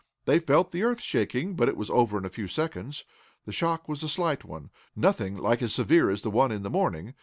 [0.25, 3.03] They felt the earth shaking, but it was over in a few seconds.
[3.45, 6.71] The shock was a slight one, nothing like as severe as the one in the
[6.71, 7.13] morning.